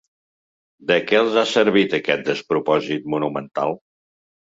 De 0.91 0.97
què 1.11 1.19
els 1.19 1.37
ha 1.43 1.45
servit 1.51 1.95
aquest 2.01 2.27
despropòsit 2.33 3.09
monumental? 3.19 3.81